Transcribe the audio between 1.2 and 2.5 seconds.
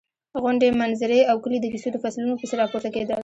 او کلي د کیسو د فصلونو په